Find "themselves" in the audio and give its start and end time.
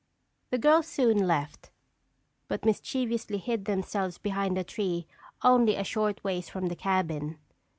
3.65-4.17